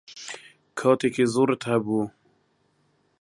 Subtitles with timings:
[0.79, 2.03] کاتێکی زۆرت هەبوو.